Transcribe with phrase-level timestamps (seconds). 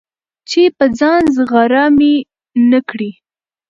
[0.49, 2.13] چي په ځان غره مي
[2.69, 3.09] نه کړې،